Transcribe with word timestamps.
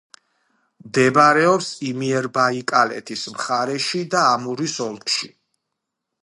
მდებარეობს 0.85 1.67
იმიერბაიკალეთის 1.89 3.27
მხარეში 3.35 4.03
და 4.15 4.25
ამურის 4.31 4.75
ოლქში. 4.89 5.31